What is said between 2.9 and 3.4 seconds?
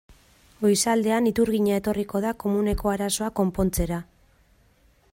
arazoa